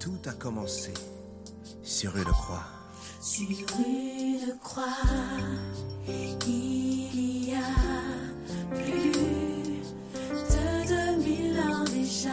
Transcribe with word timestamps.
Tout 0.00 0.18
a 0.26 0.32
commencé 0.32 0.94
sur 1.82 2.16
une 2.16 2.24
croix. 2.24 2.64
Sur 3.20 3.46
une 3.78 4.56
croix, 4.62 4.84
il 6.46 7.50
y 7.50 7.54
a 7.54 7.58
plus 8.74 9.12
de 10.32 10.88
2000 10.88 11.60
ans 11.60 11.84
déjà, 11.84 12.30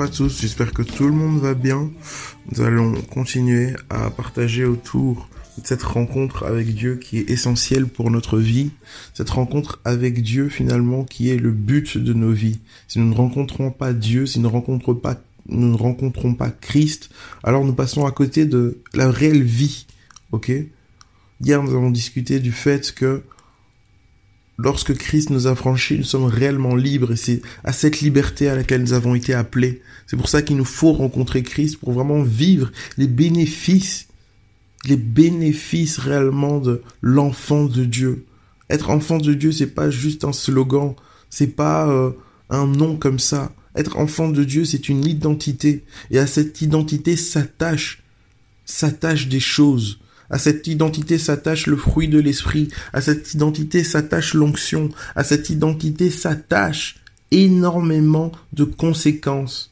À 0.00 0.06
tous, 0.06 0.42
j'espère 0.42 0.72
que 0.72 0.82
tout 0.82 1.06
le 1.06 1.12
monde 1.12 1.40
va 1.40 1.54
bien. 1.54 1.90
Nous 2.52 2.62
allons 2.62 2.94
continuer 3.10 3.74
à 3.90 4.10
partager 4.10 4.64
autour 4.64 5.28
de 5.58 5.66
cette 5.66 5.82
rencontre 5.82 6.44
avec 6.44 6.72
Dieu 6.72 6.96
qui 6.96 7.18
est 7.18 7.30
essentielle 7.30 7.88
pour 7.88 8.08
notre 8.12 8.38
vie. 8.38 8.70
Cette 9.12 9.30
rencontre 9.30 9.80
avec 9.84 10.22
Dieu 10.22 10.50
finalement 10.50 11.02
qui 11.02 11.30
est 11.30 11.36
le 11.36 11.50
but 11.50 11.98
de 11.98 12.12
nos 12.12 12.30
vies. 12.30 12.60
Si 12.86 13.00
nous 13.00 13.10
ne 13.10 13.14
rencontrons 13.14 13.72
pas 13.72 13.92
Dieu, 13.92 14.24
si 14.24 14.38
nous 14.38 14.48
ne 14.48 14.52
rencontrons 14.52 14.94
pas, 14.94 15.20
nous 15.48 15.72
ne 15.72 15.76
rencontrons 15.76 16.32
pas 16.32 16.50
Christ, 16.50 17.10
alors 17.42 17.64
nous 17.64 17.74
passons 17.74 18.06
à 18.06 18.12
côté 18.12 18.46
de 18.46 18.78
la 18.94 19.10
réelle 19.10 19.42
vie. 19.42 19.86
Ok? 20.30 20.52
Hier 21.42 21.60
nous 21.60 21.74
avons 21.74 21.90
discuté 21.90 22.38
du 22.38 22.52
fait 22.52 22.94
que 22.94 23.24
lorsque 24.58 24.94
Christ 24.94 25.30
nous 25.30 25.46
a 25.46 25.54
franchis, 25.54 25.98
nous 25.98 26.04
sommes 26.04 26.24
réellement 26.24 26.74
libres 26.74 27.12
et 27.12 27.16
c'est 27.16 27.40
à 27.64 27.72
cette 27.72 28.00
liberté 28.00 28.48
à 28.48 28.56
laquelle 28.56 28.82
nous 28.82 28.92
avons 28.92 29.14
été 29.14 29.32
appelés. 29.32 29.80
C'est 30.06 30.16
pour 30.16 30.28
ça 30.28 30.42
qu'il 30.42 30.56
nous 30.56 30.64
faut 30.64 30.92
rencontrer 30.92 31.42
Christ 31.42 31.78
pour 31.78 31.92
vraiment 31.92 32.22
vivre 32.22 32.70
les 32.96 33.06
bénéfices, 33.06 34.08
les 34.84 34.96
bénéfices 34.96 35.98
réellement 35.98 36.58
de 36.58 36.82
l'enfant 37.00 37.64
de 37.64 37.84
Dieu. 37.84 38.26
Être 38.68 38.90
enfant 38.90 39.18
de 39.18 39.32
Dieu, 39.32 39.52
c'est 39.52 39.74
pas 39.74 39.90
juste 39.90 40.24
un 40.24 40.32
slogan, 40.32 40.94
c'est 41.30 41.54
pas 41.56 41.88
euh, 41.88 42.10
un 42.50 42.66
nom 42.66 42.96
comme 42.96 43.18
ça. 43.18 43.52
Être 43.76 43.96
enfant 43.96 44.28
de 44.28 44.44
Dieu, 44.44 44.64
c'est 44.64 44.88
une 44.88 45.04
identité 45.04 45.84
et 46.10 46.18
à 46.18 46.26
cette 46.26 46.60
identité 46.60 47.16
s'attache 47.16 48.02
s'attache 48.64 49.28
des 49.28 49.40
choses. 49.40 49.98
À 50.30 50.38
cette 50.38 50.66
identité 50.66 51.18
s'attache 51.18 51.66
le 51.66 51.76
fruit 51.76 52.08
de 52.08 52.18
l'esprit. 52.18 52.68
À 52.92 53.00
cette 53.00 53.34
identité 53.34 53.84
s'attache 53.84 54.34
l'onction. 54.34 54.90
À 55.14 55.24
cette 55.24 55.50
identité 55.50 56.10
s'attache 56.10 56.96
énormément 57.30 58.32
de 58.52 58.64
conséquences. 58.64 59.70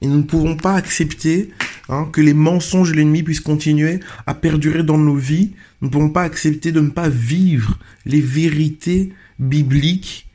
Et 0.00 0.06
nous 0.06 0.18
ne 0.18 0.22
pouvons 0.22 0.56
pas 0.56 0.74
accepter 0.74 1.50
hein, 1.88 2.08
que 2.10 2.20
les 2.20 2.34
mensonges 2.34 2.92
de 2.92 2.96
l'ennemi 2.96 3.22
puissent 3.22 3.40
continuer 3.40 4.00
à 4.26 4.34
perdurer 4.34 4.82
dans 4.82 4.98
nos 4.98 5.16
vies. 5.16 5.52
Nous 5.80 5.88
ne 5.88 5.92
pouvons 5.92 6.10
pas 6.10 6.22
accepter 6.22 6.72
de 6.72 6.80
ne 6.80 6.90
pas 6.90 7.08
vivre 7.08 7.78
les 8.06 8.20
vérités 8.20 9.12
bibliques, 9.38 10.28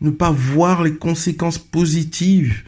ne 0.00 0.10
pas 0.10 0.30
voir 0.30 0.82
les 0.82 0.94
conséquences 0.94 1.58
positives 1.58 2.62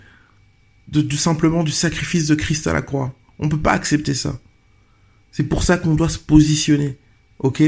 de, 0.89 1.15
simplement 1.15 1.63
du 1.63 1.71
sacrifice 1.71 2.27
de 2.27 2.35
Christ 2.35 2.67
à 2.67 2.73
la 2.73 2.83
croix. 2.83 3.15
On 3.39 3.45
ne 3.45 3.51
peut 3.51 3.61
pas 3.61 3.73
accepter 3.73 4.15
ça. 4.15 4.39
C'est 5.33 5.45
pour 5.45 5.63
ça 5.63 5.79
qu'on 5.79 5.95
doit 5.95 6.09
se 6.09 6.19
positionner. 6.19 6.99
Ok? 7.39 7.63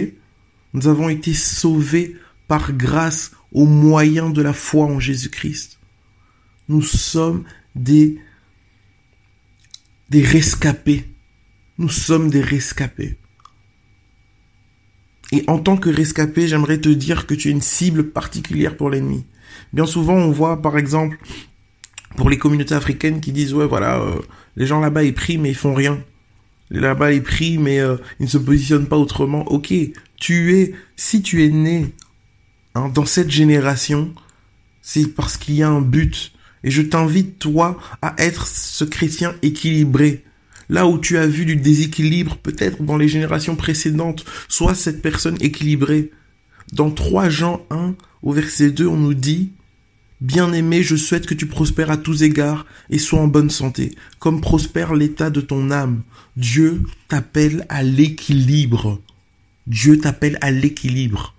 Nous 0.75 0.89
avons 0.89 1.09
été 1.09 1.35
sauvés 1.35 2.17
par 2.49 2.73
grâce 2.73 3.33
au 3.53 3.67
moyen 3.67 4.31
de 4.31 4.43
la 4.43 4.53
foi 4.53 4.87
en 4.87 4.99
Jésus-Christ. 5.01 5.79
Nous 6.69 6.83
sommes 6.83 7.45
des 7.75 8.19
rescapés. 10.13 11.05
Nous 11.79 11.89
sommes 11.89 12.31
des 12.31 12.43
rescapés. 12.43 13.17
Et 15.33 15.45
en 15.47 15.59
tant 15.59 15.79
que 15.79 15.89
rescapé, 15.89 16.47
j'aimerais 16.47 16.79
te 16.79 16.91
dire 16.91 17.27
que 17.27 17.35
tu 17.35 17.49
es 17.49 17.51
une 17.51 17.63
cible 17.63 18.11
particulière 18.11 18.77
pour 18.77 18.91
l'ennemi. 18.91 19.25
Bien 19.73 19.87
souvent, 19.87 20.15
on 20.15 20.31
voit 20.31 20.61
par 20.61 20.77
exemple 20.77 21.19
pour 22.17 22.29
les 22.29 22.37
communautés 22.37 22.75
africaines 22.75 23.23
qui 23.23 23.33
disent 23.33 23.55
ouais 23.55 23.67
voilà, 23.67 23.99
euh, 24.01 24.21
les 24.57 24.67
gens 24.67 24.81
là-bas 24.81 25.05
ils 25.05 25.15
prient 25.15 25.39
mais 25.39 25.49
ils 25.49 25.57
font 25.57 25.75
rien. 25.75 26.05
Là-bas 26.73 27.13
ils 27.13 27.23
prient 27.23 27.59
mais 27.59 27.81
euh, 27.81 27.97
ils 28.19 28.25
ne 28.25 28.31
se 28.31 28.39
positionnent 28.39 28.87
pas 28.87 28.97
autrement. 28.97 29.43
Ok, 29.53 29.75
tu 30.17 30.57
es, 30.57 30.75
si 30.97 31.23
tu 31.23 31.45
es 31.45 31.49
né 31.49 31.93
hein, 32.75 32.89
dans 32.89 33.05
cette 33.05 33.31
génération, 33.31 34.13
c'est 34.81 35.15
parce 35.15 35.37
qu'il 35.37 35.55
y 35.55 35.63
a 35.63 35.69
un 35.69 35.83
but. 35.83 36.33
Et 36.65 36.71
je 36.71 36.81
t'invite 36.81 37.39
toi 37.39 37.79
à 38.01 38.15
être 38.19 38.47
ce 38.47 38.85
chrétien 38.85 39.35
équilibré. 39.43 40.25
Là 40.71 40.87
où 40.87 40.99
tu 40.99 41.19
as 41.19 41.27
vu 41.27 41.45
du 41.45 41.57
déséquilibre, 41.57 42.39
peut-être 42.39 42.83
dans 42.83 42.97
les 42.97 43.09
générations 43.09 43.57
précédentes, 43.57 44.25
sois 44.49 44.75
cette 44.75 45.03
personne 45.03 45.37
équilibrée. 45.41 46.11
Dans 46.73 46.91
3 46.91 47.29
Jean 47.29 47.67
1, 47.71 47.95
au 48.23 48.33
verset 48.33 48.71
2, 48.71 48.87
on 48.87 48.97
nous 48.97 49.13
dit, 49.13 49.53
Bien-aimé, 50.23 50.85
je 50.85 50.95
souhaite 50.95 51.27
que 51.27 51.35
tu 51.35 51.47
prospères 51.47 51.91
à 51.91 51.97
tous 51.97 52.23
égards 52.23 52.65
et 52.91 53.01
sois 53.01 53.19
en 53.19 53.27
bonne 53.27 53.51
santé, 53.51 53.97
comme 54.21 54.41
prospère 54.41 54.95
l'état 54.95 55.31
de 55.31 55.41
ton 55.41 55.73
âme. 55.73 56.05
Dieu 56.37 56.85
t'appelle 57.09 57.67
à 57.69 57.83
l'équilibre. 57.83 59.03
Dieu 59.67 59.99
t'appelle 59.99 60.39
à 60.41 60.53
l'équilibre. 60.53 61.35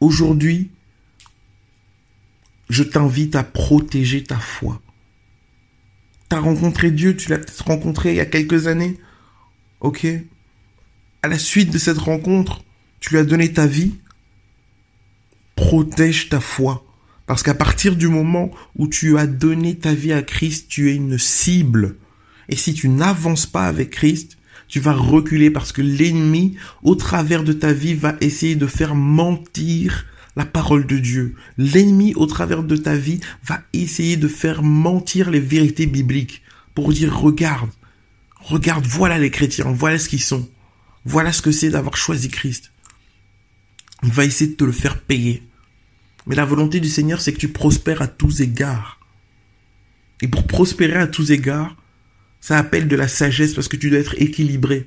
Aujourd'hui, 0.00 0.70
je 2.70 2.82
t'invite 2.82 3.36
à 3.36 3.44
protéger 3.44 4.24
ta 4.24 4.38
foi. 4.38 4.80
T'as 6.30 6.40
rencontré 6.40 6.90
Dieu, 6.90 7.14
tu 7.14 7.28
l'as 7.28 7.36
peut-être 7.36 7.66
rencontré 7.66 8.12
il 8.12 8.16
y 8.16 8.20
a 8.20 8.26
quelques 8.26 8.68
années. 8.68 8.96
Ok 9.80 10.06
À 11.22 11.28
la 11.28 11.38
suite 11.38 11.70
de 11.70 11.78
cette 11.78 11.98
rencontre, 11.98 12.64
tu 13.00 13.10
lui 13.10 13.18
as 13.18 13.24
donné 13.24 13.52
ta 13.52 13.66
vie. 13.66 13.96
Protège 15.56 16.30
ta 16.30 16.40
foi. 16.40 16.87
Parce 17.28 17.42
qu'à 17.42 17.52
partir 17.52 17.94
du 17.94 18.08
moment 18.08 18.50
où 18.74 18.88
tu 18.88 19.18
as 19.18 19.26
donné 19.26 19.76
ta 19.76 19.92
vie 19.92 20.14
à 20.14 20.22
Christ, 20.22 20.66
tu 20.70 20.90
es 20.90 20.94
une 20.94 21.18
cible. 21.18 21.96
Et 22.48 22.56
si 22.56 22.72
tu 22.72 22.88
n'avances 22.88 23.44
pas 23.44 23.66
avec 23.66 23.90
Christ, 23.90 24.38
tu 24.66 24.80
vas 24.80 24.94
reculer 24.94 25.50
parce 25.50 25.70
que 25.70 25.82
l'ennemi, 25.82 26.56
au 26.82 26.94
travers 26.94 27.44
de 27.44 27.52
ta 27.52 27.74
vie, 27.74 27.92
va 27.92 28.16
essayer 28.22 28.56
de 28.56 28.66
faire 28.66 28.94
mentir 28.94 30.06
la 30.36 30.46
parole 30.46 30.86
de 30.86 30.96
Dieu. 30.96 31.34
L'ennemi, 31.58 32.14
au 32.14 32.24
travers 32.24 32.62
de 32.62 32.76
ta 32.76 32.96
vie, 32.96 33.20
va 33.44 33.60
essayer 33.74 34.16
de 34.16 34.28
faire 34.28 34.62
mentir 34.62 35.30
les 35.30 35.40
vérités 35.40 35.86
bibliques 35.86 36.40
pour 36.74 36.94
dire, 36.94 37.14
regarde, 37.14 37.68
regarde, 38.40 38.86
voilà 38.86 39.18
les 39.18 39.30
chrétiens, 39.30 39.70
voilà 39.70 39.98
ce 39.98 40.08
qu'ils 40.08 40.22
sont. 40.22 40.48
Voilà 41.04 41.34
ce 41.34 41.42
que 41.42 41.52
c'est 41.52 41.68
d'avoir 41.68 41.98
choisi 41.98 42.30
Christ. 42.30 42.72
Il 44.02 44.12
va 44.12 44.24
essayer 44.24 44.50
de 44.50 44.56
te 44.56 44.64
le 44.64 44.72
faire 44.72 44.98
payer. 44.98 45.42
Mais 46.28 46.36
la 46.36 46.44
volonté 46.44 46.78
du 46.78 46.88
Seigneur, 46.88 47.20
c'est 47.20 47.32
que 47.32 47.38
tu 47.38 47.48
prospères 47.48 48.02
à 48.02 48.06
tous 48.06 48.42
égards. 48.42 49.00
Et 50.20 50.28
pour 50.28 50.46
prospérer 50.46 50.98
à 50.98 51.06
tous 51.06 51.30
égards, 51.30 51.74
ça 52.40 52.58
appelle 52.58 52.86
de 52.86 52.96
la 52.96 53.08
sagesse 53.08 53.54
parce 53.54 53.68
que 53.68 53.76
tu 53.76 53.90
dois 53.90 53.98
être 53.98 54.20
équilibré. 54.20 54.86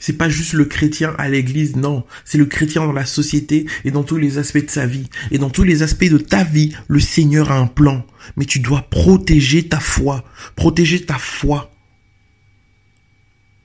C'est 0.00 0.12
pas 0.12 0.28
juste 0.28 0.52
le 0.52 0.64
chrétien 0.64 1.14
à 1.18 1.28
l'église, 1.28 1.76
non. 1.76 2.04
C'est 2.24 2.38
le 2.38 2.46
chrétien 2.46 2.84
dans 2.84 2.92
la 2.92 3.06
société 3.06 3.66
et 3.84 3.90
dans 3.90 4.04
tous 4.04 4.16
les 4.16 4.38
aspects 4.38 4.64
de 4.64 4.70
sa 4.70 4.86
vie. 4.86 5.08
Et 5.30 5.38
dans 5.38 5.50
tous 5.50 5.64
les 5.64 5.82
aspects 5.82 6.04
de 6.04 6.18
ta 6.18 6.44
vie, 6.44 6.72
le 6.86 7.00
Seigneur 7.00 7.50
a 7.50 7.58
un 7.58 7.66
plan. 7.66 8.06
Mais 8.36 8.44
tu 8.44 8.60
dois 8.60 8.82
protéger 8.82 9.66
ta 9.66 9.80
foi. 9.80 10.24
Protéger 10.54 11.04
ta 11.04 11.18
foi. 11.18 11.72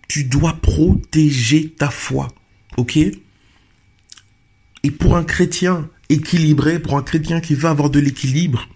Tu 0.07 0.24
dois 0.24 0.54
protéger 0.54 1.69
ta 1.69 1.89
foi. 1.89 2.30
Ok? 2.77 2.98
Et 2.98 4.92
pour 4.92 5.16
un 5.16 5.24
chrétien 5.24 5.89
équilibré, 6.13 6.80
pour 6.80 6.98
un 6.98 7.04
chrétien 7.04 7.42
qui 7.42 7.56
veut 7.56 7.69
avoir 7.69 7.89
de 7.89 8.00
l'équilibre, 8.00 8.69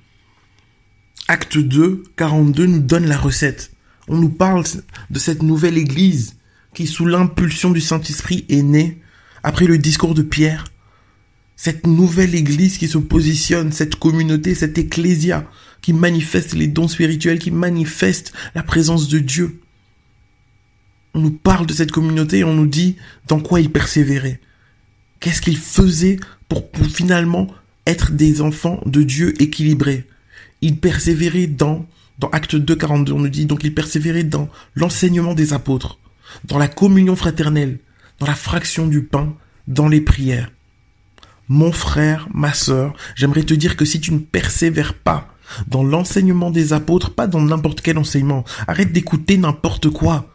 Acte 1.30 1.58
2, 1.58 2.04
42 2.16 2.66
nous 2.66 2.80
donne 2.80 3.06
la 3.06 3.18
recette. 3.18 3.72
On 4.08 4.18
nous 4.18 4.30
parle 4.30 4.64
de 5.10 5.20
cette 5.20 5.44
nouvelle 5.44 5.78
église 5.78 6.38
qui, 6.74 6.88
sous 6.88 7.06
l'impulsion 7.06 7.72
du 7.72 7.82
Saint-Esprit, 7.82 8.46
est 8.48 8.62
née 8.62 9.02
après 9.44 9.66
le 9.66 9.78
discours 9.78 10.14
de 10.14 10.22
Pierre. 10.22 10.66
cette 11.60 11.88
nouvelle 11.88 12.36
église 12.36 12.78
qui 12.78 12.88
se 12.88 13.00
positionne, 13.00 13.72
cette 13.72 13.96
communauté, 13.96 14.54
cette 14.54 14.78
ecclésia 14.78 15.50
qui 15.82 15.92
manifeste 15.92 16.54
les 16.54 16.68
dons 16.68 16.88
spirituels, 16.88 17.40
qui 17.40 17.50
manifeste 17.50 18.32
la 18.54 18.62
présence 18.62 19.08
de 19.08 19.18
Dieu. 19.18 19.60
On 21.16 21.20
nous 21.20 21.32
parle 21.32 21.66
de 21.66 21.74
cette 21.74 21.92
communauté 21.92 22.40
et 22.40 22.44
on 22.44 22.54
nous 22.54 22.68
dit 22.68 22.98
dans 23.28 23.40
quoi 23.40 23.60
ils 23.60 23.72
persévéraient. 23.72 24.40
Qu'est-ce 25.20 25.42
qu'ils 25.42 25.58
faisaient 25.58 26.20
pour, 26.50 26.64
finalement 26.94 27.48
être 27.86 28.12
des 28.12 28.42
enfants 28.42 28.82
de 28.86 29.02
Dieu 29.02 29.42
équilibrés. 29.42 30.06
Ils 30.62 30.78
persévéraient 30.78 31.48
dans, 31.48 31.86
dans 32.20 32.30
Acte 32.30 32.56
2, 32.56 32.76
42, 32.76 33.14
on 33.14 33.20
nous 33.20 33.30
dit, 33.30 33.46
donc 33.46 33.64
ils 33.64 33.74
persévéraient 33.74 34.24
dans 34.24 34.50
l'enseignement 34.76 35.34
des 35.34 35.54
apôtres, 35.54 35.98
dans 36.44 36.58
la 36.58 36.68
communion 36.68 37.16
fraternelle, 37.16 37.80
dans 38.20 38.26
la 38.26 38.36
fraction 38.36 38.88
du 38.88 39.04
pain, 39.04 39.34
dans 39.68 39.88
les 39.88 40.02
prières. 40.02 40.52
Mon 41.48 41.72
frère, 41.72 42.28
ma 42.34 42.54
sœur, 42.54 42.94
j'aimerais 43.16 43.44
te 43.44 43.54
dire 43.54 43.78
que 43.78 43.86
si 43.86 44.02
tu 44.02 44.12
ne 44.12 44.20
persévères 44.20 44.94
pas 44.94 45.34
dans 45.68 45.84
l'enseignement 45.84 46.52
des 46.52 46.74
apôtres, 46.74 47.12
pas 47.12 47.28
dans 47.28 47.42
n'importe 47.42 47.80
quel 47.80 47.98
enseignement, 47.98 48.44
arrête 48.68 48.92
d'écouter 48.92 49.38
n'importe 49.38 49.90
quoi. 49.90 50.30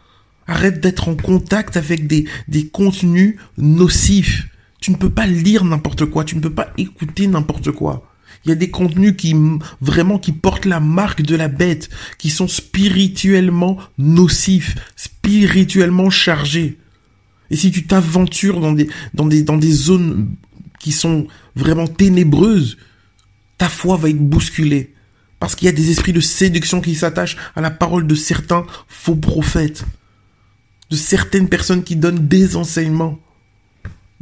Arrête 0.47 0.81
d'être 0.81 1.09
en 1.09 1.15
contact 1.15 1.77
avec 1.77 2.07
des 2.07 2.69
contenus 2.73 3.37
nocifs. 3.59 4.47
Tu 4.83 4.91
ne 4.91 4.97
peux 4.97 5.11
pas 5.11 5.27
lire 5.27 5.65
n'importe 5.65 6.07
quoi, 6.07 6.25
tu 6.25 6.35
ne 6.35 6.41
peux 6.41 6.53
pas 6.53 6.73
écouter 6.77 7.29
n'importe 7.29 7.71
quoi. 7.71 8.11
Il 8.45 8.49
y 8.49 8.53
a 8.53 8.57
des 8.57 8.69
contenus 8.69 9.15
qui 9.17 9.37
vraiment 9.81 10.19
qui 10.19 10.33
portent 10.33 10.67
la 10.67 10.81
marque 10.81 11.23
de 11.23 11.37
la 11.37 11.47
bête, 11.47 11.89
qui 12.19 12.31
sont 12.31 12.49
spirituellement 12.49 13.79
nocifs, 13.97 14.75
spirituellement 14.97 16.11
chargés. 16.11 16.79
Et 17.51 17.57
si 17.57 17.71
tu 17.71 17.87
t'aventures 17.87 18.59
dans 18.59 18.73
des 18.73 18.89
dans 19.15 19.27
des 19.27 19.45
dans 19.45 19.57
des 19.57 19.71
zones 19.71 20.35
qui 20.81 20.91
sont 20.91 21.29
vraiment 21.55 21.87
ténébreuses, 21.87 22.77
ta 23.59 23.69
foi 23.69 23.97
va 23.97 24.11
être 24.11 24.19
bousculée 24.19 24.93
parce 25.39 25.55
qu'il 25.55 25.67
y 25.67 25.69
a 25.69 25.73
des 25.73 25.91
esprits 25.91 26.13
de 26.13 26.21
séduction 26.21 26.81
qui 26.81 26.97
s'attachent 26.97 27.37
à 27.55 27.61
la 27.61 27.71
parole 27.71 28.07
de 28.07 28.15
certains 28.17 28.67
faux 28.89 29.17
prophètes, 29.17 29.85
de 30.91 30.97
certaines 30.97 31.49
personnes 31.49 31.85
qui 31.85 31.95
donnent 31.95 32.27
des 32.27 32.57
enseignements 32.57 33.21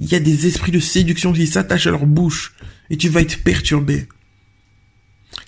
il 0.01 0.11
y 0.11 0.15
a 0.15 0.21
des 0.21 0.47
esprits 0.47 0.73
de 0.73 0.81
séduction 0.81 1.33
qui 1.33 1.47
s'attachent 1.47 1.87
à 1.87 1.91
leur 1.91 2.07
bouche 2.07 2.55
et 2.89 2.97
tu 2.97 3.11
vas 3.11 3.21
être 3.21 3.45
perturbé. 3.45 4.09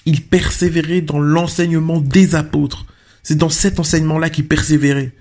Ils 0.05 0.23
persévéraient 0.23 1.01
dans 1.01 1.19
l'enseignement 1.19 2.01
des 2.01 2.35
apôtres. 2.35 2.87
C'est 3.23 3.39
dans 3.39 3.49
cet 3.49 3.81
enseignement-là 3.81 4.29
qu'ils 4.29 4.47
persévéraient. 4.47 5.13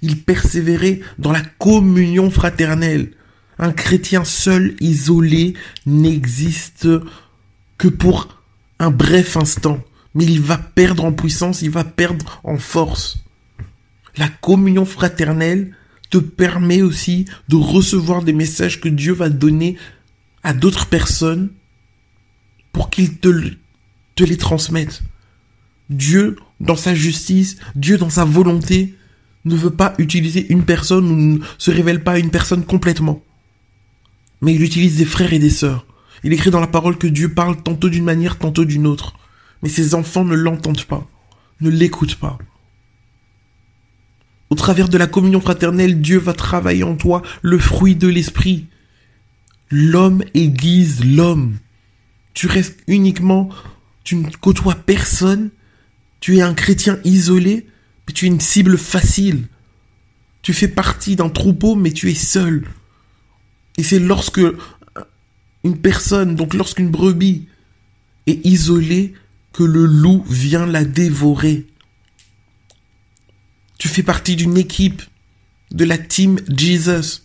Ils 0.00 0.22
persévéraient 0.22 1.00
dans 1.18 1.32
la 1.32 1.42
communion 1.42 2.30
fraternelle. 2.30 3.12
Un 3.58 3.72
chrétien 3.72 4.24
seul, 4.24 4.74
isolé, 4.80 5.52
n'existe 5.84 6.88
que 7.76 7.88
pour 7.88 8.38
un 8.78 8.90
bref 8.90 9.36
instant. 9.36 9.84
Mais 10.14 10.24
il 10.24 10.40
va 10.40 10.56
perdre 10.56 11.04
en 11.04 11.12
puissance, 11.12 11.60
il 11.60 11.70
va 11.70 11.84
perdre 11.84 12.40
en 12.42 12.56
force. 12.56 13.18
La 14.16 14.28
communion 14.28 14.86
fraternelle, 14.86 15.74
te 16.10 16.18
permet 16.18 16.82
aussi 16.82 17.24
de 17.48 17.56
recevoir 17.56 18.22
des 18.22 18.32
messages 18.32 18.80
que 18.80 18.88
Dieu 18.88 19.12
va 19.12 19.28
donner 19.28 19.76
à 20.42 20.52
d'autres 20.52 20.86
personnes 20.86 21.50
pour 22.72 22.90
qu'ils 22.90 23.18
te, 23.18 23.28
les 24.18 24.36
transmettent. 24.36 25.02
Dieu, 25.88 26.36
dans 26.60 26.76
sa 26.76 26.94
justice, 26.94 27.56
Dieu, 27.74 27.96
dans 27.96 28.10
sa 28.10 28.24
volonté, 28.24 28.94
ne 29.44 29.56
veut 29.56 29.70
pas 29.70 29.94
utiliser 29.98 30.52
une 30.52 30.64
personne 30.64 31.10
ou 31.10 31.16
ne 31.16 31.38
se 31.58 31.70
révèle 31.70 32.02
pas 32.02 32.12
à 32.12 32.18
une 32.18 32.30
personne 32.30 32.64
complètement. 32.64 33.22
Mais 34.42 34.54
il 34.54 34.62
utilise 34.62 34.98
des 34.98 35.04
frères 35.04 35.32
et 35.32 35.38
des 35.38 35.50
sœurs. 35.50 35.86
Il 36.22 36.32
écrit 36.32 36.50
dans 36.50 36.60
la 36.60 36.66
parole 36.66 36.98
que 36.98 37.06
Dieu 37.06 37.32
parle 37.32 37.62
tantôt 37.62 37.88
d'une 37.88 38.04
manière, 38.04 38.36
tantôt 38.36 38.64
d'une 38.64 38.86
autre. 38.86 39.14
Mais 39.62 39.68
ses 39.68 39.94
enfants 39.94 40.24
ne 40.24 40.34
l'entendent 40.34 40.84
pas, 40.84 41.08
ne 41.60 41.70
l'écoutent 41.70 42.16
pas. 42.16 42.38
Au 44.50 44.56
travers 44.56 44.88
de 44.88 44.98
la 44.98 45.06
communion 45.06 45.40
fraternelle, 45.40 46.00
Dieu 46.00 46.18
va 46.18 46.32
travailler 46.32 46.82
en 46.82 46.96
toi 46.96 47.22
le 47.40 47.58
fruit 47.58 47.94
de 47.94 48.08
l'esprit. 48.08 48.66
L'homme 49.70 50.24
aiguise 50.34 51.04
l'homme. 51.04 51.56
Tu 52.34 52.48
restes 52.48 52.80
uniquement, 52.88 53.48
tu 54.02 54.16
ne 54.16 54.28
côtoies 54.28 54.74
personne, 54.74 55.50
tu 56.18 56.38
es 56.38 56.42
un 56.42 56.54
chrétien 56.54 56.98
isolé, 57.04 57.66
mais 58.06 58.12
tu 58.12 58.24
es 58.24 58.28
une 58.28 58.40
cible 58.40 58.76
facile. 58.76 59.46
Tu 60.42 60.52
fais 60.52 60.68
partie 60.68 61.14
d'un 61.14 61.28
troupeau, 61.28 61.76
mais 61.76 61.92
tu 61.92 62.10
es 62.10 62.14
seul. 62.14 62.66
Et 63.76 63.84
c'est 63.84 64.00
lorsque 64.00 64.40
une 65.62 65.78
personne, 65.78 66.34
donc 66.34 66.54
lorsqu'une 66.54 66.90
brebis 66.90 67.46
est 68.26 68.44
isolée, 68.44 69.14
que 69.52 69.62
le 69.62 69.84
loup 69.84 70.24
vient 70.28 70.66
la 70.66 70.84
dévorer. 70.84 71.66
Tu 73.80 73.88
fais 73.88 74.02
partie 74.02 74.36
d'une 74.36 74.58
équipe, 74.58 75.00
de 75.70 75.86
la 75.86 75.96
team 75.96 76.38
Jesus. 76.54 77.22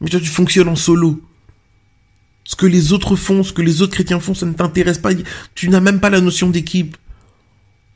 Mais 0.00 0.10
toi, 0.10 0.18
tu 0.18 0.26
fonctionnes 0.26 0.66
en 0.66 0.74
solo. 0.74 1.22
Ce 2.42 2.56
que 2.56 2.66
les 2.66 2.92
autres 2.92 3.14
font, 3.14 3.44
ce 3.44 3.52
que 3.52 3.62
les 3.62 3.80
autres 3.80 3.92
chrétiens 3.92 4.18
font, 4.18 4.34
ça 4.34 4.44
ne 4.44 4.54
t'intéresse 4.54 4.98
pas. 4.98 5.10
Tu 5.54 5.68
n'as 5.68 5.78
même 5.78 6.00
pas 6.00 6.10
la 6.10 6.20
notion 6.20 6.50
d'équipe. 6.50 6.96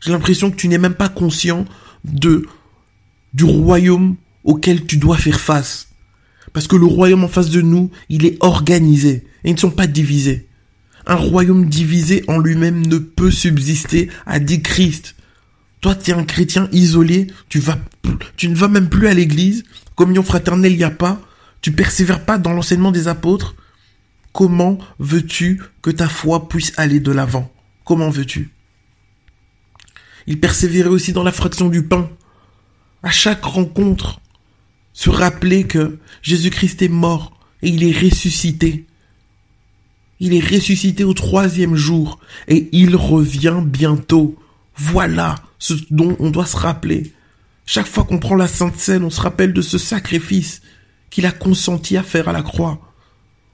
J'ai 0.00 0.12
l'impression 0.12 0.52
que 0.52 0.56
tu 0.56 0.68
n'es 0.68 0.78
même 0.78 0.94
pas 0.94 1.08
conscient 1.08 1.64
de, 2.04 2.46
du 3.34 3.42
royaume 3.42 4.14
auquel 4.44 4.86
tu 4.86 4.96
dois 4.96 5.16
faire 5.16 5.40
face. 5.40 5.88
Parce 6.52 6.68
que 6.68 6.76
le 6.76 6.86
royaume 6.86 7.24
en 7.24 7.28
face 7.28 7.50
de 7.50 7.62
nous, 7.62 7.90
il 8.08 8.26
est 8.26 8.36
organisé. 8.38 9.26
Et 9.42 9.50
ils 9.50 9.54
ne 9.54 9.58
sont 9.58 9.72
pas 9.72 9.88
divisés. 9.88 10.46
Un 11.04 11.16
royaume 11.16 11.68
divisé 11.68 12.22
en 12.28 12.38
lui-même 12.38 12.86
ne 12.86 12.98
peut 12.98 13.32
subsister, 13.32 14.08
a 14.24 14.38
dit 14.38 14.62
Christ. 14.62 15.16
Toi, 15.82 15.96
tu 15.96 16.12
es 16.12 16.14
un 16.14 16.24
chrétien 16.24 16.68
isolé, 16.72 17.26
tu 17.48 17.58
vas, 17.58 17.78
tu 18.36 18.48
ne 18.48 18.54
vas 18.54 18.68
même 18.68 18.88
plus 18.88 19.08
à 19.08 19.14
l'église, 19.14 19.64
communion 19.96 20.22
fraternelle, 20.22 20.72
il 20.72 20.78
n'y 20.78 20.84
a 20.84 20.90
pas, 20.90 21.20
tu 21.60 21.72
persévères 21.72 22.24
pas 22.24 22.38
dans 22.38 22.52
l'enseignement 22.52 22.92
des 22.92 23.08
apôtres. 23.08 23.56
Comment 24.32 24.78
veux-tu 24.98 25.60
que 25.82 25.90
ta 25.90 26.08
foi 26.08 26.48
puisse 26.48 26.72
aller 26.76 27.00
de 27.00 27.10
l'avant? 27.12 27.52
Comment 27.84 28.10
veux-tu? 28.10 28.50
Il 30.28 30.38
persévérait 30.38 30.88
aussi 30.88 31.12
dans 31.12 31.24
la 31.24 31.32
fraction 31.32 31.68
du 31.68 31.82
pain. 31.82 32.08
À 33.02 33.10
chaque 33.10 33.44
rencontre, 33.44 34.20
se 34.92 35.10
rappeler 35.10 35.64
que 35.64 35.98
Jésus-Christ 36.22 36.80
est 36.82 36.88
mort 36.88 37.36
et 37.60 37.68
il 37.68 37.82
est 37.82 37.98
ressuscité. 37.98 38.86
Il 40.20 40.32
est 40.32 40.46
ressuscité 40.46 41.02
au 41.02 41.12
troisième 41.12 41.74
jour 41.74 42.20
et 42.46 42.68
il 42.70 42.94
revient 42.94 43.60
bientôt. 43.64 44.38
Voilà 44.76 45.36
ce 45.58 45.74
dont 45.90 46.16
on 46.18 46.30
doit 46.30 46.46
se 46.46 46.56
rappeler. 46.56 47.12
Chaque 47.66 47.86
fois 47.86 48.04
qu'on 48.04 48.18
prend 48.18 48.34
la 48.34 48.48
Sainte 48.48 48.78
Seine, 48.78 49.04
on 49.04 49.10
se 49.10 49.20
rappelle 49.20 49.52
de 49.52 49.62
ce 49.62 49.78
sacrifice 49.78 50.62
qu'il 51.10 51.26
a 51.26 51.32
consenti 51.32 51.96
à 51.96 52.02
faire 52.02 52.28
à 52.28 52.32
la 52.32 52.42
croix. 52.42 52.80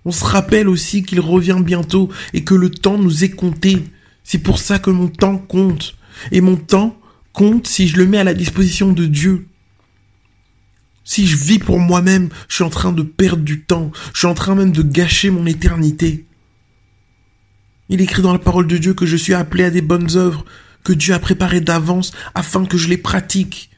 On 0.05 0.13
se 0.13 0.25
rappelle 0.25 0.69
aussi 0.69 1.03
qu'il 1.03 1.21
revient 1.21 1.61
bientôt 1.63 2.09
et 2.33 2.45
que 2.45 2.55
le 2.55 2.71
temps 2.71 2.99
nous 2.99 3.25
est 3.25 3.31
compté. 3.31 3.85
C'est 4.25 4.39
pour 4.39 4.59
ça 4.59 4.79
que 4.79 4.91
mon 4.91 5.09
temps 5.09 5.39
compte. 5.39 5.97
Et 6.33 6.41
mon 6.41 6.57
temps 6.57 6.99
compte 7.33 7.67
si 7.67 7.89
je 7.89 7.97
le 7.97 8.07
mets 8.07 8.19
à 8.19 8.25
la 8.25 8.35
disposition 8.35 8.93
de 8.93 9.07
Dieu. 9.07 9.47
Si 11.05 11.27
je 11.27 11.37
vis 11.37 11.59
pour 11.59 11.79
moi-même, 11.79 12.29
je 12.49 12.57
suis 12.57 12.65
en 12.65 12.71
train 12.71 12.93
de 12.93 13.03
perdre 13.03 13.43
du 13.43 13.63
temps. 13.63 13.91
Je 14.13 14.19
suis 14.19 14.27
en 14.27 14.35
train 14.35 14.55
même 14.55 14.73
de 14.73 14.83
gâcher 14.83 15.31
mon 15.31 15.47
éternité. 15.47 16.27
Il 17.89 18.01
écrit 18.01 18.23
dans 18.23 18.33
la 18.33 18.39
parole 18.39 18.67
de 18.67 18.77
Dieu 18.77 18.95
que 18.95 19.07
je 19.07 19.17
suis 19.17 19.35
appelé 19.35 19.65
à 19.65 19.71
des 19.71 19.81
bonnes 19.81 20.17
œuvres 20.17 20.45
que 20.89 20.95
Dieu 20.95 21.13
a 21.13 21.19
préparé 21.19 21.61
d'avance 21.61 22.13
afin 22.35 22.65
que 22.65 22.79
je 22.79 22.89
les 22.89 22.97
pratique. 22.97 23.69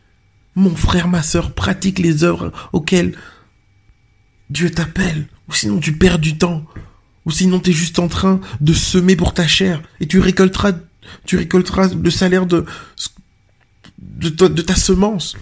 Mon 0.55 0.77
frère, 0.77 1.09
ma 1.09 1.25
sœur, 1.25 1.55
pratique 1.55 1.99
les 1.99 2.23
œuvres 2.23 2.53
auxquelles 2.73 3.19
Dieu 4.49 4.71
t'appelle. 4.71 5.27
Ou 5.49 5.53
sinon 5.53 5.81
tu 5.81 5.93
perds 5.93 6.21
du 6.21 6.39
temps. 6.39 6.65
Ou 7.27 7.33
sinon 7.33 7.59
tu 7.59 7.71
es 7.71 7.73
juste 7.73 7.99
en 7.99 8.07
train 8.07 8.41
de 8.61 8.73
semer 8.73 9.17
pour 9.17 9.35
ta 9.35 9.49
chair. 9.49 9.83
Et 9.99 10.07
tu 10.07 10.21
récolteras, 10.21 10.75
tu 11.27 11.37
récolteras 11.37 11.89
le 12.01 12.11
salaire 12.13 12.47
de, 12.47 12.65
de, 13.99 14.29
de 14.29 14.63
ta 14.63 14.77
semence. 14.77 15.37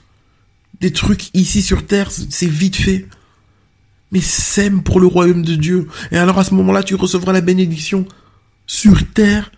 Des 0.80 0.90
trucs 0.90 1.28
ici 1.34 1.60
sur 1.60 1.86
terre, 1.86 2.10
c'est 2.10 2.46
vite 2.46 2.76
fait. 2.76 3.06
Mais 4.10 4.22
sème 4.22 4.82
pour 4.82 5.00
le 5.00 5.06
royaume 5.06 5.42
de 5.42 5.54
Dieu. 5.54 5.86
Et 6.12 6.16
alors 6.16 6.38
à 6.38 6.44
ce 6.44 6.54
moment-là, 6.54 6.82
tu 6.82 6.94
recevras 6.94 7.34
la 7.34 7.42
bénédiction 7.42 8.06
sur 8.66 9.06
terre 9.12 9.50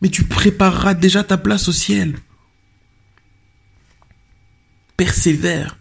mais 0.00 0.08
tu 0.08 0.24
prépareras 0.24 0.94
déjà 0.94 1.24
ta 1.24 1.36
place 1.36 1.68
au 1.68 1.72
ciel. 1.72 2.16
Persévère, 4.96 5.78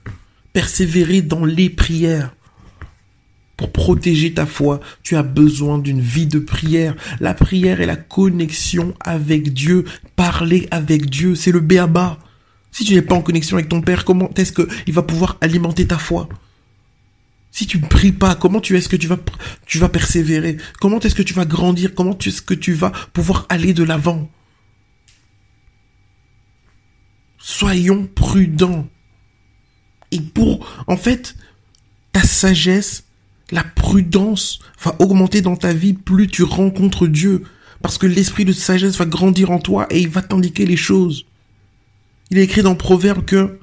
persévérer 0.54 1.22
dans 1.22 1.46
les 1.46 1.70
prières. 1.70 2.36
Pour 3.58 3.72
protéger 3.72 4.34
ta 4.34 4.46
foi, 4.46 4.82
tu 5.02 5.16
as 5.16 5.24
besoin 5.24 5.78
d'une 5.78 6.02
vie 6.02 6.28
de 6.28 6.40
prière. 6.40 6.96
La 7.22 7.34
prière 7.34 7.80
est 7.80 7.86
la 7.86 7.96
connexion 7.96 8.94
avec 9.00 9.54
Dieu. 9.54 9.86
Parler 10.18 10.68
avec 10.72 11.10
Dieu, 11.10 11.36
c'est 11.36 11.54
le 11.54 11.62
béaba. 11.62 12.20
Si 12.72 12.84
tu 12.84 12.94
n'es 12.94 13.02
pas 13.02 13.16
en 13.16 13.22
connexion 13.22 13.56
avec 13.56 13.70
ton 13.70 13.82
Père, 13.82 14.04
comment 14.04 14.30
est-ce 14.36 14.52
qu'il 14.52 14.94
va 14.94 15.04
pouvoir 15.04 15.38
alimenter 15.40 15.88
ta 15.88 15.98
foi? 15.98 16.28
Si 17.56 17.68
tu 17.68 17.80
ne 17.80 17.88
pries 17.88 18.12
pas, 18.12 18.36
comment 18.36 18.60
tu 18.60 18.76
est-ce 18.76 18.90
que 18.90 18.98
tu 18.98 19.08
vas, 19.08 19.88
persévérer? 19.88 20.58
Comment 20.82 21.00
est-ce 21.00 21.16
que 21.16 21.22
tu 21.22 21.34
vas 21.34 21.46
grandir? 21.46 21.96
Comment 21.96 22.18
est-ce 22.18 22.42
que 22.42 22.54
tu 22.54 22.74
vas 22.74 22.92
pouvoir 23.14 23.46
aller 23.48 23.74
de 23.74 23.86
l'avant? 23.86 24.30
Soyons 27.38 28.10
prudents. 28.14 28.90
Et 30.12 30.20
pour, 30.20 30.70
en 30.88 30.98
fait, 30.98 31.38
ta 32.12 32.24
sagesse, 32.24 33.06
la 33.52 33.64
prudence 33.64 34.60
va 34.84 34.94
augmenter 35.00 35.40
dans 35.40 35.56
ta 35.56 35.72
vie 35.72 35.94
plus 35.94 36.28
tu 36.28 36.44
rencontres 36.44 37.08
Dieu. 37.08 37.44
Parce 37.82 37.98
que 37.98 38.06
l'esprit 38.06 38.44
de 38.44 38.52
sagesse 38.52 38.98
va 38.98 39.06
grandir 39.06 39.52
en 39.52 39.60
toi 39.60 39.88
et 39.92 40.02
il 40.02 40.10
va 40.10 40.22
t'indiquer 40.22 40.66
les 40.66 40.76
choses. 40.76 41.26
Il 42.32 42.38
est 42.38 42.44
écrit 42.44 42.64
dans 42.64 42.76
Proverbe 42.76 43.24
que 43.24 43.60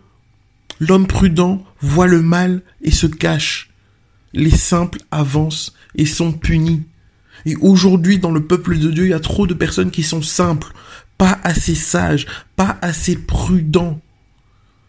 l'homme 0.80 1.06
prudent 1.06 1.62
voit 1.82 2.06
le 2.06 2.22
mal 2.22 2.62
et 2.80 2.90
se 2.90 3.06
cache. 3.06 3.68
Les 4.32 4.50
simples 4.50 5.00
avancent 5.10 5.74
et 5.94 6.06
sont 6.06 6.32
punis. 6.32 6.82
Et 7.44 7.56
aujourd'hui, 7.56 8.18
dans 8.18 8.30
le 8.30 8.46
peuple 8.46 8.78
de 8.78 8.90
Dieu, 8.90 9.06
il 9.06 9.10
y 9.10 9.14
a 9.14 9.20
trop 9.20 9.46
de 9.46 9.54
personnes 9.54 9.90
qui 9.90 10.02
sont 10.02 10.22
simples, 10.22 10.72
pas 11.18 11.40
assez 11.42 11.74
sages, 11.74 12.26
pas 12.56 12.78
assez 12.82 13.16
prudents. 13.16 14.00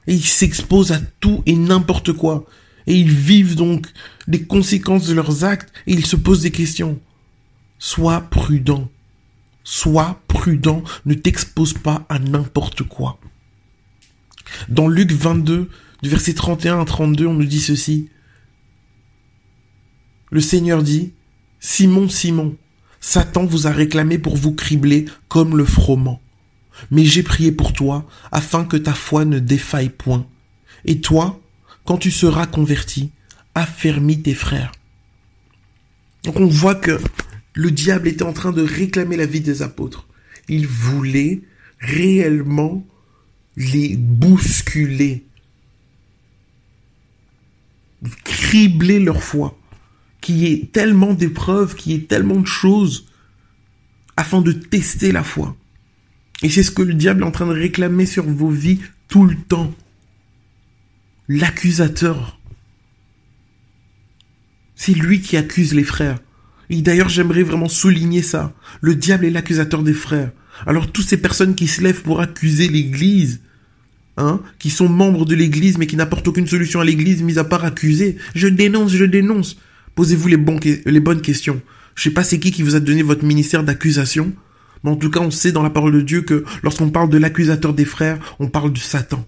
Et 0.08 0.14
ils 0.14 0.26
s'exposent 0.26 0.92
à 0.92 1.00
tout 1.20 1.44
et 1.46 1.56
n'importe 1.56 2.14
quoi. 2.14 2.46
Et 2.88 2.96
ils 2.96 3.12
vivent 3.12 3.56
donc 3.56 3.88
les 4.28 4.44
conséquences 4.44 5.08
de 5.08 5.14
leurs 5.14 5.44
actes 5.44 5.72
et 5.88 5.94
ils 5.94 6.06
se 6.06 6.16
posent 6.16 6.42
des 6.42 6.52
questions. 6.52 7.00
Sois 7.80 8.22
prudent. 8.22 8.90
Sois 9.64 10.22
prudent. 10.28 10.84
Ne 11.06 11.14
t'expose 11.14 11.74
pas 11.74 12.06
à 12.10 12.20
n'importe 12.20 12.84
quoi. 12.84 13.20
Dans 14.70 14.88
Luc 14.88 15.12
22, 15.12 15.70
du 16.02 16.10
verset 16.10 16.34
31 16.34 16.82
à 16.82 16.86
32, 16.86 17.26
on 17.26 17.34
nous 17.34 17.46
dit 17.46 17.62
ceci. 17.62 18.10
Le 20.34 20.42
Seigneur 20.42 20.82
dit, 20.82 21.14
Simon, 21.60 22.10
Simon, 22.10 22.58
Satan 23.00 23.46
vous 23.46 23.68
a 23.68 23.72
réclamé 23.72 24.18
pour 24.18 24.36
vous 24.36 24.52
cribler 24.52 25.06
comme 25.28 25.56
le 25.56 25.64
froment. 25.64 26.20
Mais 26.90 27.06
j'ai 27.06 27.22
prié 27.22 27.52
pour 27.52 27.72
toi 27.72 28.08
afin 28.32 28.66
que 28.66 28.76
ta 28.76 28.96
foi 28.96 29.26
ne 29.26 29.38
défaille 29.38 29.92
point. 29.92 30.26
Et 30.86 31.02
toi, 31.02 31.40
quand 31.86 32.00
tu 32.00 32.10
seras 32.10 32.48
converti, 32.48 33.12
affermis 33.54 34.24
tes 34.24 34.34
frères. 34.34 34.72
Donc 36.24 36.40
on 36.40 36.48
voit 36.48 36.74
que 36.74 37.00
le 37.54 37.70
diable 37.70 38.08
était 38.08 38.24
en 38.24 38.34
train 38.34 38.52
de 38.52 38.64
réclamer 38.64 39.18
la 39.18 39.28
vie 39.28 39.42
des 39.42 39.62
apôtres. 39.62 40.08
Il 40.50 40.66
voulait 40.66 41.44
réellement 41.78 42.84
les 43.56 43.96
bousculer, 43.98 45.26
cribler 48.24 49.00
leur 49.00 49.22
foi, 49.22 49.60
qui 50.24 50.48
est 50.48 50.72
tellement 50.72 51.14
d'épreuves, 51.14 51.76
qui 51.76 51.94
est 51.94 52.08
tellement 52.08 52.40
de 52.40 52.48
choses, 52.48 53.06
afin 54.16 54.42
de 54.42 54.54
tester 54.54 55.12
la 55.12 55.22
foi. 55.22 55.56
Et 56.42 56.50
c'est 56.50 56.64
ce 56.64 56.72
que 56.72 56.82
le 56.82 56.94
diable 56.94 57.24
est 57.24 57.28
en 57.28 57.32
train 57.32 57.46
de 57.46 57.52
réclamer 57.52 58.06
sur 58.06 58.24
vos 58.24 58.50
vies 58.50 58.80
tout 59.10 59.26
le 59.26 59.36
temps. 59.36 59.76
L'accusateur. 61.28 62.40
C'est 64.76 64.94
lui 64.94 65.20
qui 65.20 65.36
accuse 65.36 65.74
les 65.74 65.84
frères. 65.84 66.20
Et 66.70 66.82
d'ailleurs, 66.82 67.10
j'aimerais 67.10 67.44
vraiment 67.44 67.68
souligner 67.68 68.22
ça. 68.22 68.54
Le 68.80 68.96
diable 68.96 69.26
est 69.26 69.30
l'accusateur 69.30 69.84
des 69.84 69.94
frères. 69.94 70.32
Alors, 70.66 70.90
toutes 70.90 71.08
ces 71.08 71.18
personnes 71.18 71.54
qui 71.54 71.68
se 71.68 71.82
lèvent 71.82 72.02
pour 72.02 72.22
accuser 72.22 72.70
l'église, 72.70 73.42
hein, 74.16 74.42
qui 74.58 74.70
sont 74.70 74.88
membres 74.88 75.26
de 75.26 75.36
l'église 75.36 75.78
mais 75.78 75.88
qui 75.88 75.98
n'apportent 75.98 76.30
aucune 76.30 76.48
solution 76.48 76.80
à 76.80 76.86
l'église, 76.86 77.22
mis 77.22 77.40
à 77.40 77.44
part 77.44 77.66
accuser, 77.66 78.18
je 78.36 78.48
dénonce, 78.48 78.94
je 78.94 79.04
dénonce. 79.04 79.58
Posez-vous 79.96 80.28
les, 80.28 80.38
bonnes 80.38 81.22
questions. 81.22 81.62
Je 81.96 82.04
sais 82.04 82.12
pas 82.12 82.24
c'est 82.24 82.40
qui 82.40 82.52
qui 82.52 82.64
vous 82.64 82.76
a 82.76 82.80
donné 82.80 83.04
votre 83.04 83.24
ministère 83.24 83.64
d'accusation, 83.64 84.34
mais 84.84 84.92
en 84.92 84.96
tout 84.96 85.10
cas, 85.10 85.20
on 85.20 85.32
sait 85.32 85.52
dans 85.52 85.64
la 85.64 85.70
parole 85.70 85.94
de 85.94 86.02
Dieu 86.02 86.22
que 86.22 86.44
lorsqu'on 86.64 86.90
parle 86.90 87.10
de 87.10 87.18
l'accusateur 87.18 87.74
des 87.74 87.86
frères, 87.86 88.36
on 88.40 88.48
parle 88.48 88.74
de 88.74 88.80
Satan. 88.80 89.26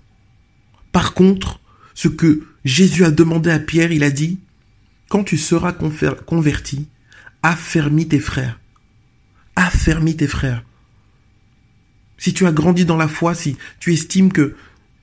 Par 0.92 1.14
contre, 1.14 1.60
ce 1.94 2.08
que 2.08 2.44
Jésus 2.66 3.06
a 3.06 3.12
demandé 3.12 3.50
à 3.52 3.60
Pierre, 3.60 3.92
il 3.92 4.04
a 4.04 4.12
dit, 4.12 4.40
quand 5.10 5.24
tu 5.24 5.38
seras 5.38 5.72
converti, 5.72 6.88
affermis 7.44 8.08
tes 8.08 8.20
frères. 8.20 8.60
Affermis 9.56 10.18
tes 10.18 10.28
frères. 10.28 10.64
Si 12.18 12.34
tu 12.34 12.46
as 12.48 12.52
grandi 12.52 12.86
dans 12.86 12.98
la 12.98 13.08
foi, 13.08 13.36
si 13.36 13.56
tu 13.80 13.94
estimes 13.94 14.32
que, 14.32 14.56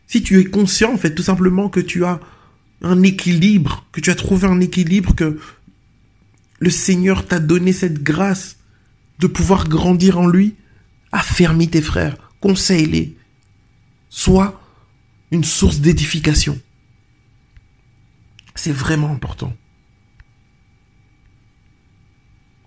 si 0.06 0.22
tu 0.22 0.38
es 0.40 0.44
conscient, 0.44 0.92
en 0.92 0.98
fait, 0.98 1.14
tout 1.14 1.22
simplement 1.22 1.68
que 1.68 1.80
tu 1.80 2.04
as 2.04 2.20
un 2.82 3.02
équilibre, 3.02 3.86
que 3.92 4.00
tu 4.00 4.10
as 4.10 4.14
trouvé 4.14 4.46
un 4.46 4.60
équilibre, 4.60 5.14
que 5.14 5.38
le 6.58 6.70
Seigneur 6.70 7.26
t'a 7.26 7.38
donné 7.38 7.72
cette 7.72 8.02
grâce 8.02 8.56
de 9.18 9.26
pouvoir 9.26 9.68
grandir 9.68 10.18
en 10.18 10.26
lui, 10.26 10.56
affermis 11.12 11.68
tes 11.68 11.82
frères, 11.82 12.16
conseille-les. 12.40 13.16
Sois 14.10 14.60
une 15.30 15.44
source 15.44 15.80
d'édification. 15.80 16.60
C'est 18.54 18.72
vraiment 18.72 19.10
important. 19.10 19.54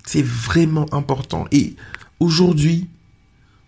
C'est 0.05 0.25
vraiment 0.25 0.91
important. 0.93 1.45
Et 1.51 1.75
aujourd'hui, 2.19 2.89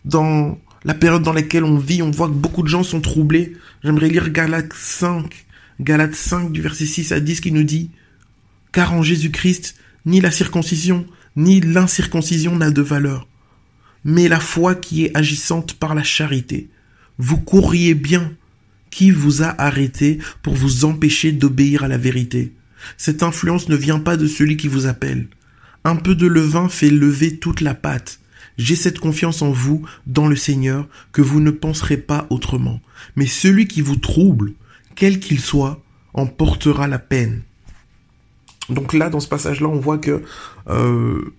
dans 0.05 0.57
la 0.83 0.93
période 0.93 1.23
dans 1.23 1.33
laquelle 1.33 1.63
on 1.63 1.77
vit, 1.77 2.01
on 2.01 2.11
voit 2.11 2.27
que 2.27 2.33
beaucoup 2.33 2.63
de 2.63 2.67
gens 2.67 2.83
sont 2.83 3.01
troublés. 3.01 3.53
J'aimerais 3.83 4.09
lire 4.09 4.29
Galates 4.29 4.73
5, 4.73 5.46
Galates 5.79 6.15
5 6.15 6.51
du 6.51 6.61
verset 6.61 6.85
6 6.85 7.11
à 7.11 7.19
10 7.19 7.41
qui 7.41 7.51
nous 7.51 7.63
dit, 7.63 7.91
car 8.71 8.93
en 8.93 9.03
Jésus-Christ, 9.03 9.75
ni 10.05 10.21
la 10.21 10.31
circoncision, 10.31 11.05
ni 11.35 11.61
l'incirconcision 11.61 12.55
n'a 12.55 12.71
de 12.71 12.81
valeur, 12.81 13.27
mais 14.03 14.27
la 14.27 14.39
foi 14.39 14.73
qui 14.73 15.05
est 15.05 15.15
agissante 15.15 15.73
par 15.73 15.93
la 15.93 16.03
charité. 16.03 16.69
Vous 17.17 17.37
courriez 17.37 17.93
bien. 17.93 18.33
Qui 18.89 19.11
vous 19.11 19.43
a 19.43 19.53
arrêté 19.61 20.17
pour 20.41 20.55
vous 20.55 20.85
empêcher 20.85 21.31
d'obéir 21.31 21.83
à 21.83 21.87
la 21.87 21.97
vérité? 21.97 22.53
Cette 22.97 23.21
influence 23.21 23.69
ne 23.69 23.75
vient 23.75 23.99
pas 23.99 24.17
de 24.17 24.27
celui 24.27 24.55
qui 24.55 24.67
vous 24.67 24.87
appelle. 24.87 25.27
Un 25.83 25.97
peu 25.97 26.15
de 26.15 26.25
levain 26.25 26.69
fait 26.69 26.89
lever 26.89 27.37
toute 27.37 27.61
la 27.61 27.75
pâte. 27.75 28.19
J'ai 28.57 28.75
cette 28.75 28.99
confiance 28.99 29.41
en 29.41 29.51
vous, 29.51 29.85
dans 30.07 30.27
le 30.27 30.35
Seigneur, 30.35 30.87
que 31.11 31.21
vous 31.21 31.41
ne 31.41 31.51
penserez 31.51 31.97
pas 31.97 32.27
autrement. 32.29 32.81
Mais 33.15 33.27
celui 33.27 33.67
qui 33.67 33.81
vous 33.81 33.97
trouble, 33.97 34.53
quel 34.97 35.19
qu'il 35.19 35.39
soit, 35.39 35.79
en 36.13 36.25
portera 36.25 36.87
la 36.87 36.99
peine. 36.99 37.43
Donc 38.69 38.93
là, 38.93 39.09
dans 39.09 39.21
ce 39.21 39.29
passage-là, 39.29 39.67
on 39.67 39.79
voit 39.79 39.99
que 39.99 40.23
euh, 40.67 41.33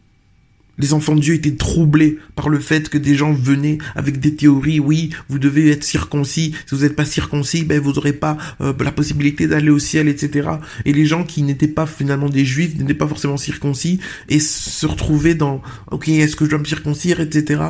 les 0.78 0.94
enfants 0.94 1.16
de 1.16 1.20
Dieu 1.20 1.34
étaient 1.34 1.56
troublés 1.56 2.18
par 2.36 2.48
le 2.48 2.60
fait 2.60 2.88
que 2.88 2.96
des 2.96 3.16
gens 3.16 3.32
venaient 3.32 3.78
avec 3.96 4.20
des 4.20 4.34
théories. 4.36 4.78
Oui, 4.78 5.10
vous 5.28 5.38
devez 5.38 5.70
être 5.70 5.84
circoncis. 5.84 6.54
Si 6.66 6.74
vous 6.74 6.82
n'êtes 6.82 6.94
pas 6.96 7.04
circoncis, 7.04 7.64
ben 7.64 7.80
vous 7.80 7.92
n'aurez 7.92 8.12
pas 8.12 8.38
euh, 8.60 8.72
la 8.78 8.92
possibilité 8.92 9.48
d'aller 9.48 9.70
au 9.70 9.80
ciel, 9.80 10.08
etc. 10.08 10.48
Et 10.84 10.92
les 10.92 11.04
gens 11.04 11.24
qui 11.24 11.42
n'étaient 11.42 11.68
pas 11.68 11.86
finalement 11.86 12.28
des 12.28 12.44
juifs, 12.44 12.78
n'étaient 12.78 12.94
pas 12.94 13.08
forcément 13.08 13.36
circoncis, 13.36 13.98
et 14.28 14.38
se 14.38 14.86
retrouvaient 14.86 15.34
dans 15.34 15.60
OK, 15.90 16.08
est-ce 16.08 16.36
que 16.36 16.44
je 16.44 16.50
dois 16.50 16.60
me 16.60 16.64
circoncire, 16.64 17.20
etc. 17.20 17.62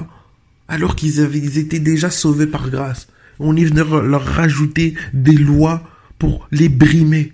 Alors 0.69 0.95
qu'ils 0.95 1.21
avaient, 1.21 1.39
ils 1.39 1.59
étaient 1.59 1.81
déjà 1.81 2.11
sauvés 2.11 2.47
par 2.47 2.69
grâce. 2.69 3.09
On 3.39 3.57
y 3.57 3.65
venait 3.65 3.85
leur 3.85 4.25
rajouter 4.25 4.95
des 5.13 5.37
lois 5.37 5.83
pour 6.19 6.49
les 6.51 6.69
brimer. 6.69 7.33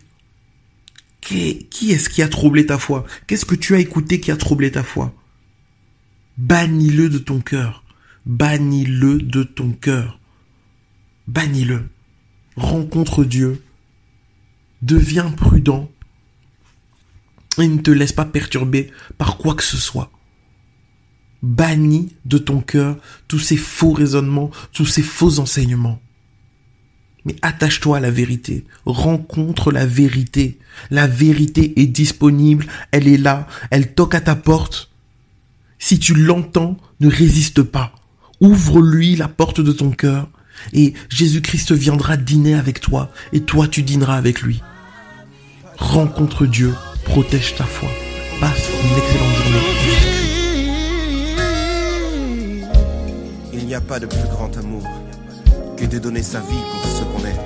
Qui, 1.20 1.66
est-ce 1.90 2.10
qui 2.10 2.22
a 2.22 2.28
troublé 2.28 2.66
ta 2.66 2.78
foi? 2.78 3.06
Qu'est-ce 3.26 3.46
que 3.46 3.54
tu 3.54 3.74
as 3.74 3.78
écouté 3.78 4.20
qui 4.20 4.30
a 4.30 4.36
troublé 4.36 4.70
ta 4.70 4.82
foi? 4.82 5.14
Bannis-le 6.36 7.08
de 7.08 7.18
ton 7.18 7.40
cœur. 7.40 7.82
Bannis-le 8.26 9.18
de 9.22 9.42
ton 9.42 9.72
cœur. 9.72 10.20
Bannis-le. 11.26 11.88
Rencontre 12.56 13.24
Dieu. 13.24 13.62
Deviens 14.82 15.30
prudent. 15.30 15.90
Et 17.58 17.68
ne 17.68 17.78
te 17.78 17.90
laisse 17.90 18.12
pas 18.12 18.26
perturber 18.26 18.90
par 19.16 19.38
quoi 19.38 19.54
que 19.54 19.62
ce 19.62 19.78
soit. 19.78 20.10
Bannis 21.44 22.14
de 22.24 22.38
ton 22.38 22.60
cœur 22.60 22.96
tous 23.28 23.38
ces 23.38 23.58
faux 23.58 23.92
raisonnements, 23.92 24.50
tous 24.72 24.86
ces 24.86 25.02
faux 25.02 25.40
enseignements. 25.40 26.00
Mais 27.26 27.36
attache-toi 27.42 27.98
à 27.98 28.00
la 28.00 28.10
vérité. 28.10 28.64
Rencontre 28.86 29.70
la 29.70 29.84
vérité. 29.84 30.58
La 30.90 31.06
vérité 31.06 31.78
est 31.80 31.86
disponible. 31.86 32.66
Elle 32.92 33.08
est 33.08 33.18
là. 33.18 33.46
Elle 33.70 33.92
toque 33.92 34.14
à 34.14 34.22
ta 34.22 34.36
porte. 34.36 34.90
Si 35.78 35.98
tu 35.98 36.14
l'entends, 36.14 36.78
ne 37.00 37.08
résiste 37.08 37.62
pas. 37.62 37.94
Ouvre-lui 38.40 39.14
la 39.14 39.28
porte 39.28 39.60
de 39.60 39.72
ton 39.72 39.90
cœur 39.90 40.28
et 40.72 40.94
Jésus-Christ 41.10 41.72
viendra 41.72 42.16
dîner 42.16 42.54
avec 42.54 42.80
toi 42.80 43.12
et 43.34 43.40
toi 43.40 43.68
tu 43.68 43.82
dîneras 43.82 44.16
avec 44.16 44.40
lui. 44.40 44.62
Rencontre 45.76 46.46
Dieu. 46.46 46.74
Protège 47.04 47.54
ta 47.54 47.64
foi. 47.64 47.90
Passe 48.40 48.70
une 48.82 48.96
excellente 48.96 49.36
journée. 49.36 50.23
N'y 53.74 53.78
a 53.78 53.80
pas 53.80 53.98
de 53.98 54.06
plus 54.06 54.28
grand 54.30 54.56
amour 54.56 54.84
que 55.76 55.84
de 55.84 55.98
donner 55.98 56.22
sa 56.22 56.38
vie 56.38 56.64
pour 56.70 56.90
ce 56.92 57.02
qu'on 57.02 57.26
est. 57.26 57.40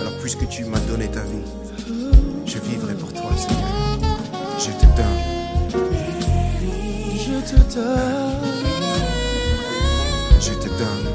Alors 0.00 0.16
puisque 0.20 0.46
tu 0.46 0.64
m'as 0.66 0.78
donné 0.78 1.08
ta 1.08 1.22
vie, 1.22 1.42
je 2.46 2.58
vivrai 2.60 2.94
pour 2.94 3.12
toi, 3.12 3.30
Seigneur. 3.36 3.58
Je 4.56 4.70
te 4.70 4.86
donne. 4.94 5.20
Je 7.26 7.40
te 7.50 7.74
donne. 7.74 8.44
Je 10.38 10.52
te 10.52 10.68
donne. 10.78 11.08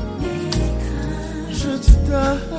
Je 1.49 1.69
te 1.77 1.91
donne. 2.11 2.58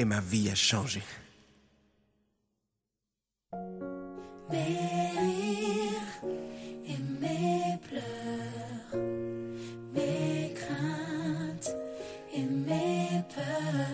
Et 0.00 0.04
ma 0.04 0.20
vie 0.20 0.48
a 0.48 0.54
changé. 0.54 1.02
Mes 4.48 4.78
rires 5.18 6.22
et 6.86 6.98
mes 7.20 7.76
pleurs, 7.82 9.02
mes 9.92 10.54
craintes 10.54 11.76
et 12.32 12.42
mes 12.42 13.24
peurs. 13.34 13.87